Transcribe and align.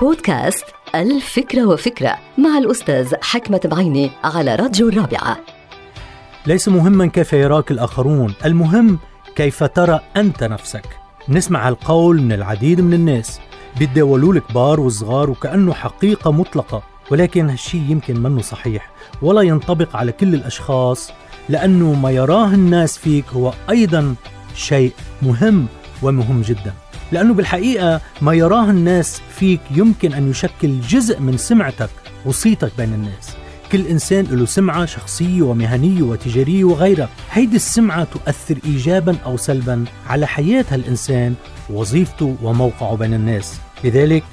بودكاست 0.00 0.64
الفكرة 0.94 1.66
وفكرة 1.66 2.18
مع 2.38 2.58
الأستاذ 2.58 3.14
حكمة 3.22 3.60
بعيني 3.64 4.10
على 4.24 4.54
راديو 4.54 4.88
الرابعة. 4.88 5.38
ليس 6.46 6.68
مهما 6.68 7.06
كيف 7.06 7.32
يراك 7.32 7.70
الآخرون 7.70 8.34
المهم 8.44 8.98
كيف 9.36 9.64
ترى 9.64 10.00
أنت 10.16 10.44
نفسك. 10.44 10.86
نسمع 11.28 11.68
هالقول 11.68 12.22
من 12.22 12.32
العديد 12.32 12.80
من 12.80 12.94
الناس. 12.94 13.40
بيتداولوا 13.78 14.32
الكبار 14.32 14.80
والصغار 14.80 15.30
وكأنه 15.30 15.72
حقيقة 15.72 16.32
مطلقة 16.32 16.82
ولكن 17.10 17.50
هالشي 17.50 17.78
يمكن 17.78 18.22
منه 18.22 18.42
صحيح 18.42 18.90
ولا 19.22 19.42
ينطبق 19.42 19.96
على 19.96 20.12
كل 20.12 20.34
الأشخاص 20.34 21.10
لأنه 21.48 21.92
ما 21.94 22.10
يراه 22.10 22.46
الناس 22.46 22.98
فيك 22.98 23.24
هو 23.28 23.52
أيضا 23.70 24.14
شيء 24.54 24.92
مهم 25.22 25.66
ومهم 26.02 26.42
جدا. 26.42 26.83
لأنه 27.12 27.34
بالحقيقة 27.34 28.00
ما 28.22 28.34
يراه 28.34 28.70
الناس 28.70 29.20
فيك 29.36 29.60
يمكن 29.70 30.12
أن 30.12 30.30
يشكل 30.30 30.80
جزء 30.80 31.20
من 31.20 31.36
سمعتك 31.36 31.90
وصيتك 32.24 32.72
بين 32.78 32.94
الناس. 32.94 33.36
كل 33.72 33.86
إنسان 33.86 34.24
له 34.24 34.46
سمعة 34.46 34.84
شخصية 34.84 35.42
ومهنية 35.42 36.02
وتجارية 36.02 36.64
وغيرها. 36.64 37.08
هيدي 37.32 37.56
السمعة 37.56 38.04
تؤثر 38.04 38.58
إيجابا 38.64 39.16
أو 39.24 39.36
سلبا 39.36 39.84
على 40.06 40.26
حياة 40.26 40.64
هالإنسان 40.70 41.34
وظيفته 41.70 42.36
وموقعه 42.42 42.96
بين 42.96 43.14
الناس. 43.14 43.60
لذلك 43.84 44.24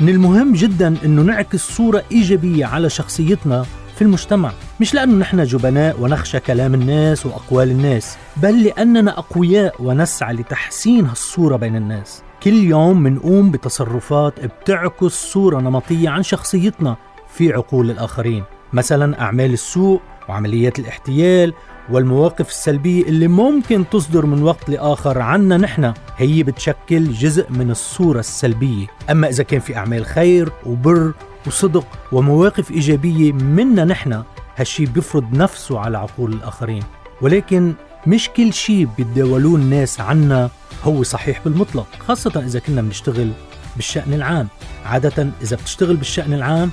من 0.00 0.08
المهم 0.08 0.52
جدا 0.52 0.96
أنه 1.04 1.22
نعكس 1.22 1.60
صورة 1.60 2.04
إيجابية 2.12 2.66
على 2.66 2.90
شخصيتنا 2.90 3.66
في 3.96 4.02
المجتمع. 4.02 4.52
مش 4.80 4.94
لأنه 4.94 5.14
نحن 5.14 5.44
جبناء 5.44 6.00
ونخشى 6.00 6.40
كلام 6.40 6.74
الناس 6.74 7.26
وأقوال 7.26 7.70
الناس 7.70 8.16
بل 8.36 8.62
لأننا 8.62 9.18
أقوياء 9.18 9.82
ونسعى 9.82 10.34
لتحسين 10.34 11.06
هالصورة 11.06 11.56
بين 11.56 11.76
الناس. 11.76 12.22
كل 12.42 12.52
يوم 12.52 13.02
منقوم 13.02 13.50
بتصرفات 13.50 14.34
بتعكس 14.44 15.12
صورة 15.32 15.60
نمطية 15.60 16.08
عن 16.08 16.22
شخصيتنا 16.22 16.96
في 17.28 17.52
عقول 17.52 17.90
الآخرين. 17.90 18.44
مثلا 18.72 19.20
أعمال 19.20 19.52
السوء 19.52 20.00
وعمليات 20.28 20.78
الاحتيال 20.78 21.54
والمواقف 21.90 22.48
السلبية 22.48 23.02
اللي 23.02 23.28
ممكن 23.28 23.84
تصدر 23.90 24.26
من 24.26 24.42
وقت 24.42 24.70
لآخر 24.70 25.18
عنا 25.18 25.56
نحن 25.56 25.92
هي 26.16 26.42
بتشكل 26.42 27.12
جزء 27.12 27.50
من 27.50 27.70
الصورة 27.70 28.20
السلبية. 28.20 28.86
أما 29.10 29.28
إذا 29.28 29.42
كان 29.42 29.60
في 29.60 29.76
أعمال 29.76 30.06
خير 30.06 30.52
وبر 30.66 31.12
وصدق 31.46 31.86
ومواقف 32.12 32.70
إيجابية 32.70 33.32
منا 33.32 33.84
نحن 33.84 34.22
هالشي 34.58 34.86
بيفرض 34.86 35.32
نفسه 35.32 35.78
على 35.78 35.98
عقول 35.98 36.32
الآخرين. 36.32 36.82
ولكن 37.20 37.74
مش 38.06 38.28
كل 38.28 38.52
شيء 38.52 38.88
بيتداولوه 38.96 39.56
الناس 39.56 40.00
عنا 40.00 40.50
هو 40.84 41.02
صحيح 41.02 41.40
بالمطلق 41.44 41.86
خاصة 41.98 42.42
إذا 42.46 42.58
كنا 42.58 42.82
بنشتغل 42.82 43.32
بالشأن 43.76 44.14
العام. 44.14 44.48
عادة 44.84 45.30
إذا 45.42 45.56
بتشتغل 45.56 45.96
بالشأن 45.96 46.34
العام 46.34 46.70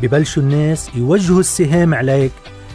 ببلشوا 0.00 0.42
الناس 0.42 0.90
يوجهوا 0.94 1.40
السهام 1.40 1.94
عليك 1.94 2.32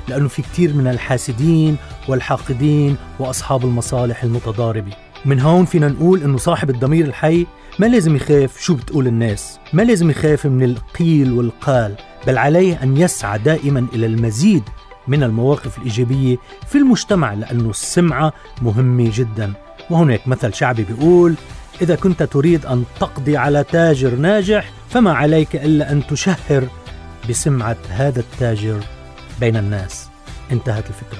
لأنه 0.08 0.28
في 0.28 0.42
كتير 0.42 0.74
من 0.74 0.88
الحاسدين 0.88 1.78
والحاقدين 2.08 2.98
وأصحاب 3.20 3.66
المصالح 3.66 4.24
المتضاربة. 4.24 4.92
من 5.26 5.40
هون 5.40 5.66
فينا 5.66 5.88
نقول 5.88 6.24
إنه 6.24 6.38
صاحب 6.38 6.70
الضمير 6.70 7.06
الحي 7.06 7.48
ما 7.80 7.86
لازم 7.86 8.16
يخاف 8.16 8.62
شو 8.62 8.76
بتقول 8.76 9.08
الناس 9.08 9.60
ما 9.74 9.82
لازم 9.82 10.10
يخاف 10.10 10.46
من 10.46 10.64
القيل 10.64 11.32
والقال 11.32 11.96
بل 12.28 12.38
عليه 12.38 12.84
أن 12.84 12.98
يسعى 12.98 13.40
دائما 13.40 13.88
إلى 13.94 14.06
المزيد 14.06 14.64
من 15.08 15.24
المواقف 15.24 15.78
الإيجابية 15.78 16.38
في 16.68 16.78
المجتمع 16.78 17.34
لأنه 17.34 17.70
السمعة 17.70 18.34
مهمة 18.62 19.12
جدا. 19.14 19.54
وهناك 19.90 20.28
مثل 20.28 20.54
شعبي 20.54 20.84
بيقول 20.84 21.36
إذا 21.82 21.96
كنت 21.96 22.24
تريد 22.24 22.66
أن 22.66 22.84
تقضي 23.00 23.38
على 23.38 23.64
تاجر 23.64 24.16
ناجح 24.16 24.72
فما 24.90 25.14
عليك 25.14 25.56
إلا 25.56 25.92
أن 25.92 26.08
تشهر 26.08 26.68
بسمعة 27.30 27.78
هذا 27.90 28.20
التاجر 28.20 28.80
بين 29.40 29.58
الناس. 29.58 30.10
انتهت 30.52 30.84
الفكرة. 30.90 31.20